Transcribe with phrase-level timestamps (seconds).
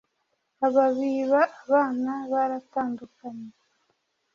[0.65, 3.49] aba biba abana, baratandukanye,